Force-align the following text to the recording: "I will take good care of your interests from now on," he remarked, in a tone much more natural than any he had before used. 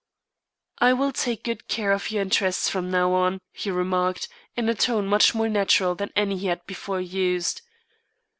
"I 0.79 0.93
will 0.93 1.11
take 1.11 1.43
good 1.43 1.67
care 1.67 1.91
of 1.91 2.09
your 2.09 2.23
interests 2.23 2.67
from 2.69 2.89
now 2.89 3.13
on," 3.13 3.39
he 3.53 3.69
remarked, 3.69 4.29
in 4.55 4.67
a 4.67 4.73
tone 4.73 5.05
much 5.05 5.35
more 5.35 5.47
natural 5.47 5.93
than 5.93 6.09
any 6.15 6.39
he 6.39 6.47
had 6.47 6.65
before 6.65 6.99
used. 6.99 7.61